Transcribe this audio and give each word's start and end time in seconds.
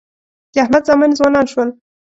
د 0.53 0.55
احمد 0.63 0.83
زامن 0.87 1.11
ځوانان 1.19 1.45
شول. 1.51 1.69